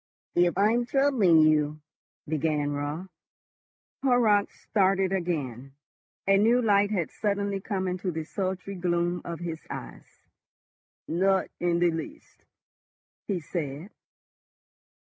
"If 0.33 0.57
I 0.57 0.71
am 0.71 0.87
troubling 0.87 1.41
you—" 1.43 1.79
began 2.27 2.71
Raut. 2.71 3.07
Horrocks 4.01 4.59
started 4.61 5.11
again. 5.13 5.73
A 6.27 6.37
new 6.37 6.59
light 6.59 6.89
had 6.89 7.11
suddenly 7.11 7.59
come 7.61 7.87
into 7.87 8.09
the 8.09 8.23
sultry 8.23 8.73
gloom 8.73 9.21
of 9.23 9.41
his 9.41 9.61
eyes. 9.69 10.25
"Not 11.07 11.49
in 11.59 11.77
the 11.77 11.91
least," 11.91 12.45
he 13.27 13.39
said. 13.39 13.91